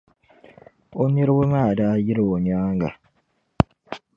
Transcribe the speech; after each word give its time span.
O 0.99 1.03
niraba 1.13 1.43
maa 1.53 1.75
daa 1.77 1.95
yila 2.05 2.23
o 2.35 2.37
nyaaŋa. 2.45 2.89